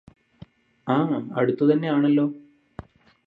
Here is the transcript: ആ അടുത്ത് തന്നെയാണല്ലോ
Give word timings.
ആ 0.87 0.95
അടുത്ത് 1.35 1.63
തന്നെയാണല്ലോ 1.71 2.25